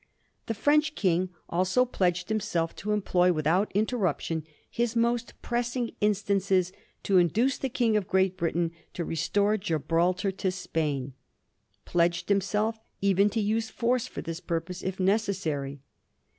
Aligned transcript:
The 0.47 0.55
French 0.55 0.95
King 0.95 1.29
also 1.47 1.85
pledged 1.85 2.29
himself 2.29 2.75
to 2.77 2.91
employ 2.91 3.31
without 3.33 3.71
interruption 3.75 4.43
his 4.67 4.95
most 4.95 5.39
pressing 5.43 5.91
instances 6.01 6.71
to 7.03 7.19
induce 7.19 7.59
the 7.59 7.69
King 7.69 7.95
of 7.95 8.07
Great 8.07 8.35
Britain 8.35 8.71
to 8.95 9.05
restore 9.05 9.57
Gibraltar 9.59 10.31
to 10.31 10.49
Spain; 10.51 11.13
pledged 11.85 12.29
himself 12.29 12.79
even 12.99 13.29
to 13.29 13.39
use 13.39 13.69
force 13.69 14.07
for 14.07 14.23
this 14.23 14.39
purpose 14.39 14.81
if 14.81 14.99
necessary. 14.99 15.81